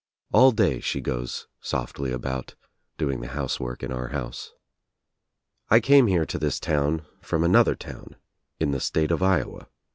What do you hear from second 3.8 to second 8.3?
in our house. I came here to this town from another town